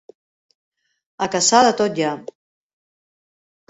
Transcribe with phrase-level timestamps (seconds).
[1.27, 2.19] A Cassà, de tot hi ha.